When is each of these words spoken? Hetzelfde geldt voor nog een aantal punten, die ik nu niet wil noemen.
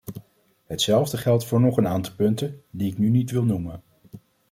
Hetzelfde 0.65 1.17
geldt 1.17 1.45
voor 1.45 1.61
nog 1.61 1.77
een 1.77 1.87
aantal 1.87 2.15
punten, 2.15 2.61
die 2.71 2.91
ik 2.91 2.97
nu 2.97 3.09
niet 3.09 3.31
wil 3.31 3.43
noemen. 3.43 3.81